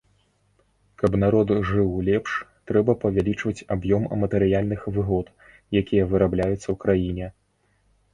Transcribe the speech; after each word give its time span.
Каб 0.99 1.11
народ 1.23 1.49
жыў 1.71 1.89
лепш, 2.07 2.31
трэба 2.71 2.95
павялічваць 3.03 3.65
аб'ём 3.75 4.07
матэрыяльных 4.23 4.81
выгод, 4.97 5.27
якія 5.83 6.09
вырабляюцца 6.15 6.63
ў 6.63 6.75
краіне. 6.87 7.27